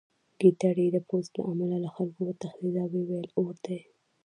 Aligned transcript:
ګیدړې 0.39 0.87
د 0.91 0.97
پوست 1.07 1.31
له 1.37 1.43
امله 1.51 1.77
له 1.83 1.89
خلکو 1.95 2.21
وتښتېده 2.25 2.79
او 2.83 2.89
ویې 2.91 3.03
ویل 3.07 3.27
اور 3.39 3.55
دی 3.65 3.79